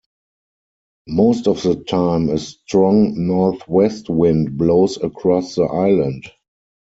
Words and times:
Most 1.07 1.47
of 1.47 1.61
the 1.61 1.75
time 1.75 2.29
a 2.29 2.39
strong 2.39 3.27
northwest 3.27 4.09
wind 4.09 4.57
blows 4.57 4.97
across 4.97 5.53
the 5.53 5.65
island. 5.65 6.23